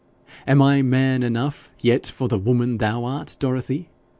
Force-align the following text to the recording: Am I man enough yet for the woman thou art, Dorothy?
Am 0.47 0.63
I 0.63 0.81
man 0.81 1.21
enough 1.21 1.71
yet 1.79 2.07
for 2.07 2.27
the 2.27 2.39
woman 2.39 2.79
thou 2.79 3.05
art, 3.05 3.37
Dorothy? 3.39 3.89